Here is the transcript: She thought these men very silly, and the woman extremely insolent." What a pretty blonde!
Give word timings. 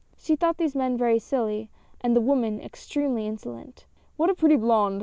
She 0.17 0.35
thought 0.35 0.57
these 0.57 0.75
men 0.75 0.97
very 0.97 1.19
silly, 1.19 1.69
and 2.01 2.15
the 2.15 2.21
woman 2.21 2.59
extremely 2.59 3.27
insolent." 3.27 3.85
What 4.17 4.31
a 4.31 4.33
pretty 4.33 4.55
blonde! 4.55 4.99